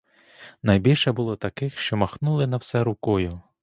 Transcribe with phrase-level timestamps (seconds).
[0.63, 3.41] Найбільше було таких, що махнули на все рукою.